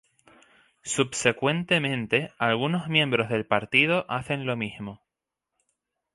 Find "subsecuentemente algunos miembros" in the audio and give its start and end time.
0.81-3.29